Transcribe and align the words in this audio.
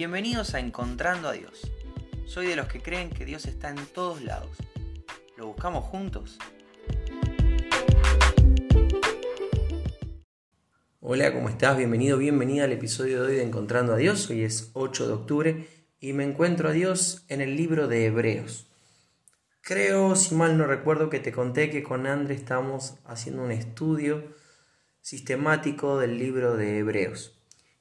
Bienvenidos 0.00 0.54
a 0.54 0.60
Encontrando 0.60 1.28
a 1.28 1.32
Dios. 1.32 1.70
Soy 2.24 2.46
de 2.46 2.56
los 2.56 2.68
que 2.68 2.80
creen 2.80 3.10
que 3.10 3.26
Dios 3.26 3.44
está 3.44 3.68
en 3.68 3.76
todos 3.84 4.22
lados. 4.22 4.56
¿Lo 5.36 5.48
buscamos 5.48 5.84
juntos? 5.84 6.38
Hola, 11.00 11.34
¿cómo 11.34 11.50
estás? 11.50 11.76
Bienvenido, 11.76 12.16
bienvenida 12.16 12.64
al 12.64 12.72
episodio 12.72 13.20
de 13.20 13.28
hoy 13.28 13.36
de 13.36 13.42
Encontrando 13.42 13.92
a 13.92 13.98
Dios. 13.98 14.30
Hoy 14.30 14.42
es 14.42 14.70
8 14.72 15.06
de 15.06 15.12
octubre 15.12 15.68
y 16.00 16.14
me 16.14 16.24
encuentro 16.24 16.70
a 16.70 16.72
Dios 16.72 17.26
en 17.28 17.42
el 17.42 17.54
libro 17.54 17.86
de 17.86 18.06
Hebreos. 18.06 18.68
Creo, 19.60 20.16
si 20.16 20.34
mal 20.34 20.56
no 20.56 20.66
recuerdo, 20.66 21.10
que 21.10 21.20
te 21.20 21.30
conté 21.30 21.68
que 21.68 21.82
con 21.82 22.06
André 22.06 22.36
estamos 22.36 22.94
haciendo 23.04 23.42
un 23.42 23.50
estudio 23.50 24.34
sistemático 25.02 25.98
del 25.98 26.16
libro 26.16 26.56
de 26.56 26.78
Hebreos. 26.78 27.39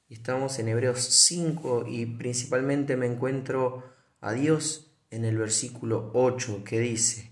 Estamos 0.10 0.58
en 0.58 0.68
Hebreos 0.68 1.02
5 1.02 1.86
y 1.88 2.08
principalmente 2.08 2.98
me 2.98 3.06
encuentro 3.06 3.84
a 4.22 4.34
Dios 4.34 4.92
en 5.12 5.24
el 5.24 5.38
versículo 5.38 6.10
8 6.16 6.64
que 6.64 6.80
dice, 6.80 7.32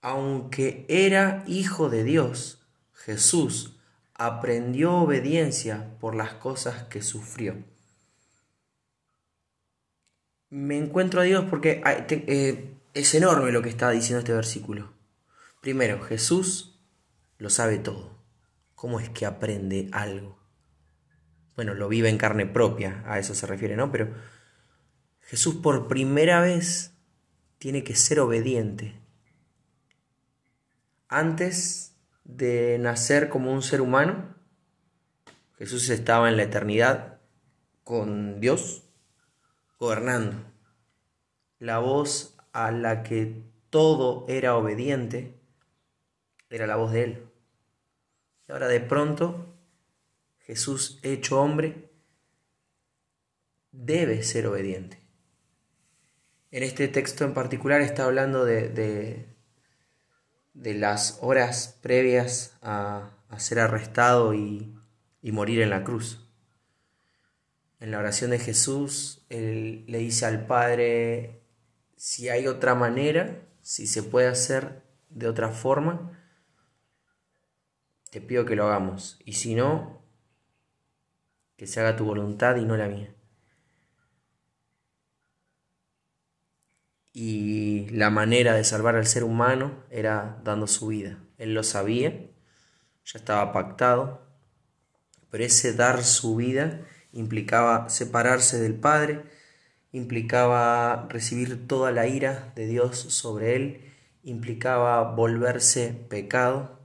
aunque 0.00 0.86
era 0.88 1.44
hijo 1.46 1.90
de 1.90 2.02
Dios, 2.02 2.66
Jesús 2.92 3.78
aprendió 4.12 4.92
obediencia 4.94 5.96
por 6.00 6.16
las 6.16 6.34
cosas 6.34 6.82
que 6.84 7.00
sufrió. 7.00 7.62
Me 10.50 10.76
encuentro 10.76 11.20
a 11.20 11.24
Dios 11.24 11.44
porque 11.48 11.80
eh, 11.84 12.74
es 12.92 13.14
enorme 13.14 13.52
lo 13.52 13.62
que 13.62 13.68
está 13.68 13.90
diciendo 13.90 14.18
este 14.18 14.32
versículo. 14.32 14.92
Primero, 15.60 16.02
Jesús 16.02 16.76
lo 17.38 17.50
sabe 17.50 17.78
todo. 17.78 18.18
¿Cómo 18.74 18.98
es 18.98 19.10
que 19.10 19.26
aprende 19.26 19.88
algo? 19.92 20.43
Bueno, 21.56 21.74
lo 21.74 21.88
vive 21.88 22.08
en 22.08 22.18
carne 22.18 22.46
propia, 22.46 23.02
a 23.06 23.18
eso 23.18 23.34
se 23.34 23.46
refiere, 23.46 23.76
¿no? 23.76 23.92
Pero 23.92 24.14
Jesús 25.20 25.56
por 25.56 25.88
primera 25.88 26.40
vez 26.40 26.94
tiene 27.58 27.84
que 27.84 27.94
ser 27.94 28.20
obediente. 28.20 29.00
Antes 31.08 31.96
de 32.24 32.78
nacer 32.80 33.28
como 33.28 33.52
un 33.52 33.62
ser 33.62 33.80
humano, 33.80 34.34
Jesús 35.58 35.88
estaba 35.88 36.28
en 36.28 36.36
la 36.36 36.42
eternidad 36.42 37.20
con 37.84 38.40
Dios, 38.40 38.82
gobernando. 39.78 40.36
La 41.58 41.78
voz 41.78 42.36
a 42.52 42.70
la 42.70 43.02
que 43.02 43.44
todo 43.70 44.26
era 44.28 44.56
obediente 44.56 45.38
era 46.50 46.66
la 46.66 46.76
voz 46.76 46.92
de 46.92 47.04
Él. 47.04 47.26
Y 48.48 48.52
ahora 48.52 48.68
de 48.68 48.80
pronto 48.80 49.53
Jesús 50.44 51.00
hecho 51.02 51.40
hombre, 51.40 51.90
debe 53.72 54.22
ser 54.22 54.46
obediente. 54.46 54.98
En 56.50 56.62
este 56.62 56.86
texto 56.86 57.24
en 57.24 57.34
particular 57.34 57.80
está 57.80 58.04
hablando 58.04 58.44
de, 58.44 58.68
de, 60.54 60.74
las 60.74 61.18
horas 61.22 61.78
previas 61.82 62.56
a, 62.62 63.10
ser 63.38 63.58
arrestado 63.58 64.34
y, 64.34 64.78
y 65.20 65.32
morir 65.32 65.62
en 65.62 65.70
la 65.70 65.82
cruz. 65.82 66.30
En 67.80 67.90
la 67.90 67.98
oración 67.98 68.30
de 68.30 68.38
Jesús, 68.38 69.26
Él 69.30 69.84
le 69.88 69.98
dice 69.98 70.26
al 70.26 70.46
Padre, 70.46 71.42
si 71.96 72.28
hay 72.28 72.46
otra 72.46 72.74
manera, 72.74 73.42
si 73.62 73.86
se 73.86 74.02
puede 74.02 74.28
hacer 74.28 74.84
de 75.08 75.26
otra 75.26 75.48
forma, 75.48 76.20
te 78.10 78.20
pido 78.20 78.44
que 78.44 78.54
lo 78.54 78.66
hagamos. 78.66 79.18
Y 79.24 79.32
si 79.32 79.56
no, 79.56 80.03
que 81.56 81.66
se 81.66 81.80
haga 81.80 81.96
tu 81.96 82.04
voluntad 82.04 82.56
y 82.56 82.64
no 82.64 82.76
la 82.76 82.88
mía. 82.88 83.14
Y 87.12 87.88
la 87.90 88.10
manera 88.10 88.54
de 88.54 88.64
salvar 88.64 88.96
al 88.96 89.06
ser 89.06 89.22
humano 89.22 89.84
era 89.90 90.40
dando 90.42 90.66
su 90.66 90.88
vida. 90.88 91.18
Él 91.38 91.54
lo 91.54 91.62
sabía, 91.62 92.10
ya 93.04 93.18
estaba 93.18 93.52
pactado, 93.52 94.26
pero 95.30 95.44
ese 95.44 95.74
dar 95.74 96.02
su 96.02 96.36
vida 96.36 96.80
implicaba 97.12 97.88
separarse 97.88 98.60
del 98.60 98.74
Padre, 98.74 99.22
implicaba 99.92 101.06
recibir 101.08 101.68
toda 101.68 101.92
la 101.92 102.08
ira 102.08 102.52
de 102.56 102.66
Dios 102.66 102.98
sobre 102.98 103.54
él, 103.54 103.92
implicaba 104.24 105.14
volverse 105.14 106.06
pecado 106.08 106.83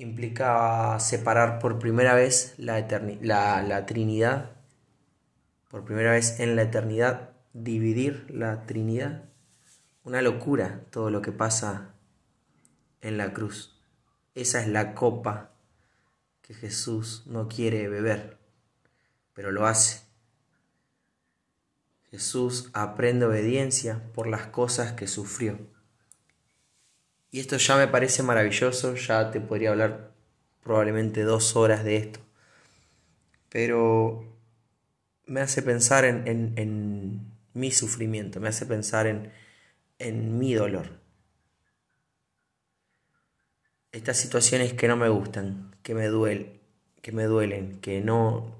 implicaba 0.00 0.98
separar 0.98 1.58
por 1.58 1.78
primera 1.78 2.14
vez 2.14 2.54
la, 2.56 2.80
la, 3.62 3.86
Trinidad, 3.86 4.56
por 5.68 5.84
primera 5.84 6.12
vez 6.12 6.40
en 6.40 6.56
la 6.56 6.62
eternidad, 6.62 7.32
dividir 7.52 8.26
la 8.30 8.64
Trinidad. 8.64 9.24
Una 10.02 10.22
locura 10.22 10.80
todo 10.90 11.10
lo 11.10 11.20
que 11.20 11.32
pasa 11.32 11.94
en 13.02 13.18
la 13.18 13.34
cruz. 13.34 13.78
Esa 14.34 14.62
es 14.62 14.68
la 14.68 14.94
copa 14.94 15.50
que 16.40 16.54
Jesús 16.54 17.24
no 17.26 17.48
quiere 17.48 17.88
beber, 17.88 18.38
pero 19.34 19.52
lo 19.52 19.66
hace. 19.66 20.00
Jesús 22.10 22.70
aprende 22.72 23.26
obediencia 23.26 24.10
por 24.14 24.26
las 24.26 24.46
cosas 24.46 24.92
que 24.92 25.06
sufrió. 25.06 25.58
Y 27.30 27.40
esto 27.40 27.56
ya 27.56 27.76
me 27.76 27.86
parece 27.86 28.22
maravilloso, 28.22 28.94
ya 28.96 29.30
te 29.30 29.40
podría 29.40 29.70
hablar 29.70 30.12
probablemente 30.62 31.22
dos 31.22 31.54
horas 31.56 31.84
de 31.84 31.96
esto. 31.96 32.20
Pero 33.48 34.24
me 35.26 35.40
hace 35.40 35.62
pensar 35.62 36.04
en, 36.04 37.30
mi 37.52 37.70
sufrimiento, 37.72 38.40
me 38.40 38.48
hace 38.48 38.66
pensar 38.66 39.06
en, 39.06 39.32
en 39.98 40.38
mi 40.38 40.54
dolor. 40.54 41.00
Estas 43.92 44.16
situaciones 44.18 44.72
que 44.72 44.88
no 44.88 44.96
me 44.96 45.08
gustan, 45.08 45.76
que 45.82 45.94
me 45.94 46.06
duelen, 46.06 46.60
que 47.02 47.12
me 47.12 47.24
duelen, 47.24 47.80
que 47.80 48.00
no 48.00 48.58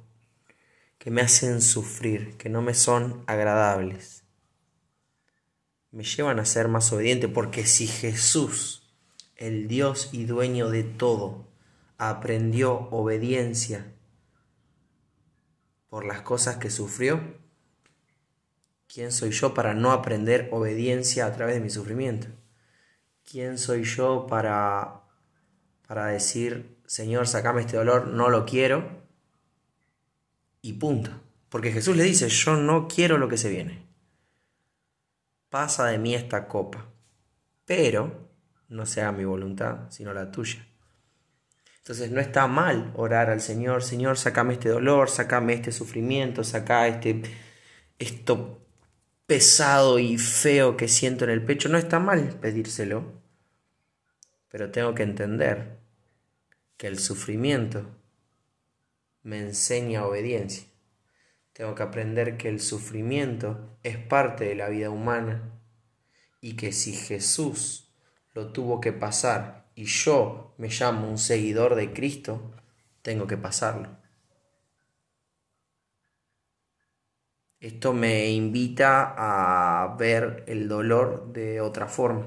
que 0.99 1.11
me 1.11 1.23
hacen 1.23 1.63
sufrir, 1.63 2.37
que 2.37 2.51
no 2.51 2.61
me 2.61 2.75
son 2.75 3.25
agradables 3.27 4.21
me 5.93 6.05
llevan 6.05 6.39
a 6.39 6.45
ser 6.45 6.69
más 6.69 6.93
obediente, 6.93 7.29
porque 7.29 7.67
si 7.67 7.87
Jesús, 7.87 8.83
el 9.37 9.69
Dios 9.69 10.11
y 10.13 10.25
dueño 10.25 10.71
de 10.71 10.85
todo, 10.85 11.49
aprendió 11.99 12.89
obediencia 12.91 13.93
por 15.89 16.05
las 16.05 16.23
cosas 16.23 16.57
que 16.57 16.71
sufrió, 16.71 17.21
¿quién 18.87 19.11
soy 19.11 19.33
yo 19.33 19.55
para 19.55 19.75
no 19.75 19.91
aprender 19.91 20.49
obediencia 20.53 21.27
a 21.27 21.33
través 21.33 21.57
de 21.57 21.61
mi 21.61 21.71
sufrimiento? 21.71 22.29
¿Quién 23.29 23.59
soy 23.59 23.85
yo 23.85 24.27
para, 24.29 25.03
para 25.87 26.07
decir, 26.07 26.79
Señor, 26.87 27.27
sacame 27.27 27.63
este 27.63 27.77
dolor, 27.77 28.09
no 28.09 28.29
lo 28.29 28.45
quiero? 28.47 29.03
Y 30.63 30.75
punto. 30.75 31.11
Porque 31.49 31.73
Jesús 31.73 31.97
le 31.97 32.05
dice, 32.05 32.29
yo 32.29 32.57
no 32.57 32.87
quiero 32.87 33.19
lo 33.19 33.29
que 33.29 33.37
se 33.37 33.51
viene 33.51 33.90
pasa 35.51 35.87
de 35.87 35.99
mí 35.99 36.15
esta 36.15 36.49
copa, 36.49 36.89
pero 37.67 38.31
no 38.69 38.87
sea 38.87 39.13
mi 39.13 39.25
voluntad, 39.25 39.91
sino 39.91 40.15
la 40.15 40.31
tuya. 40.31 40.67
Entonces 41.79 42.11
no 42.11 42.21
está 42.21 42.47
mal 42.47 42.93
orar 42.95 43.31
al 43.31 43.41
Señor, 43.41 43.83
Señor, 43.83 44.17
sacame 44.17 44.55
este 44.55 44.69
dolor, 44.69 45.11
sacame 45.11 45.55
este 45.55 45.73
sufrimiento, 45.73 46.45
saca 46.45 46.87
este 46.87 47.23
esto 47.99 48.67
pesado 49.27 49.99
y 49.99 50.17
feo 50.19 50.77
que 50.77 50.89
siento 50.89 51.25
en 51.25 51.31
el 51.31 51.45
pecho. 51.45 51.69
No 51.69 51.79
está 51.79 51.99
mal 51.99 52.39
pedírselo, 52.41 53.21
pero 54.49 54.71
tengo 54.71 54.95
que 54.95 55.03
entender 55.03 55.79
que 56.77 56.87
el 56.87 56.99
sufrimiento 56.99 57.87
me 59.23 59.39
enseña 59.39 60.07
obediencia. 60.07 60.70
Tengo 61.53 61.75
que 61.75 61.83
aprender 61.83 62.37
que 62.37 62.49
el 62.49 62.61
sufrimiento 62.61 63.77
es 63.83 63.99
parte 63.99 64.45
de 64.45 64.55
la 64.55 64.69
vida 64.69 64.91
humana 64.91 65.61
y 66.41 66.57
que 66.57 66.73
si 66.73 66.93
Jesús 66.93 67.93
lo 68.35 68.53
tuvo 68.53 68.81
que 68.81 68.93
pasar 68.93 69.69
y 69.75 69.85
yo 69.85 70.55
me 70.59 70.69
llamo 70.69 71.09
un 71.09 71.19
seguidor 71.19 71.75
de 71.75 71.93
Cristo, 71.93 72.53
tengo 73.03 73.27
que 73.27 73.37
pasarlo. 73.37 73.99
Esto 77.59 77.93
me 77.93 78.31
invita 78.31 79.15
a 79.19 79.97
ver 79.97 80.45
el 80.47 80.67
dolor 80.69 81.33
de 81.33 81.61
otra 81.61 81.89
forma. 81.89 82.27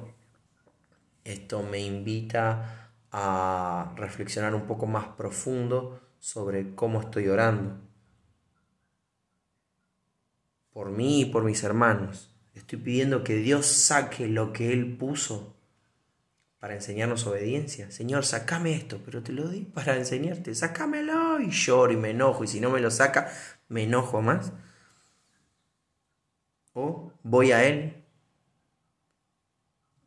Esto 1.23 1.63
me 1.63 1.79
invita 1.79 2.91
a 3.11 3.93
reflexionar 3.95 4.53
un 4.53 4.67
poco 4.67 4.85
más 4.85 5.07
profundo 5.07 6.01
sobre 6.19 6.75
cómo 6.75 7.01
estoy 7.01 7.29
orando 7.29 7.92
por 10.73 10.89
mí 10.89 11.21
y 11.21 11.25
por 11.25 11.43
mis 11.43 11.63
hermanos. 11.63 12.31
Estoy 12.55 12.79
pidiendo 12.79 13.23
que 13.23 13.35
Dios 13.35 13.65
saque 13.65 14.27
lo 14.27 14.51
que 14.51 14.73
Él 14.73 14.97
puso 14.97 15.55
para 16.59 16.75
enseñarnos 16.75 17.27
obediencia. 17.27 17.91
Señor, 17.91 18.25
sacame 18.25 18.73
esto, 18.73 19.01
pero 19.05 19.21
te 19.21 19.31
lo 19.31 19.47
di 19.47 19.61
para 19.61 19.95
enseñarte. 19.97 20.55
Sácamelo 20.55 21.39
y 21.39 21.49
lloro 21.49 21.93
y 21.93 21.97
me 21.97 22.11
enojo. 22.11 22.43
Y 22.43 22.47
si 22.47 22.59
no 22.59 22.69
me 22.69 22.79
lo 22.79 22.89
saca, 22.89 23.31
me 23.69 23.83
enojo 23.83 24.21
más. 24.21 24.53
O 26.73 27.11
voy 27.21 27.51
a 27.51 27.63
Él. 27.65 28.03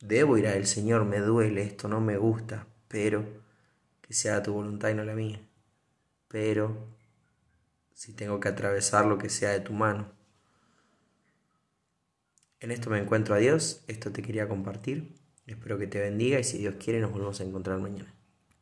Debo 0.00 0.38
ir 0.38 0.46
a 0.46 0.54
Él, 0.54 0.66
Señor, 0.66 1.04
me 1.04 1.18
duele 1.18 1.62
esto, 1.62 1.88
no 1.88 2.00
me 2.00 2.16
gusta, 2.16 2.66
pero 2.88 3.24
que 4.00 4.14
sea 4.14 4.42
tu 4.42 4.52
voluntad 4.52 4.90
y 4.90 4.94
no 4.94 5.04
la 5.04 5.14
mía. 5.14 5.40
Pero 6.28 6.88
si 7.92 8.12
tengo 8.12 8.40
que 8.40 8.48
atravesar 8.48 9.06
lo 9.06 9.18
que 9.18 9.28
sea 9.28 9.50
de 9.50 9.60
tu 9.60 9.72
mano. 9.72 10.15
En 12.58 12.70
esto 12.70 12.90
me 12.90 12.98
encuentro 12.98 13.34
a 13.34 13.38
Dios, 13.38 13.84
esto 13.86 14.12
te 14.12 14.22
quería 14.22 14.48
compartir. 14.48 15.14
Espero 15.46 15.78
que 15.78 15.86
te 15.86 16.00
bendiga 16.00 16.40
y 16.40 16.44
si 16.44 16.58
Dios 16.58 16.74
quiere 16.78 17.00
nos 17.00 17.12
volvemos 17.12 17.40
a 17.40 17.44
encontrar 17.44 17.78
mañana. 17.78 18.15